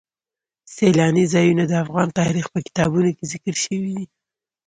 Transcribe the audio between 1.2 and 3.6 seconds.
ځایونه د افغان تاریخ په کتابونو کې ذکر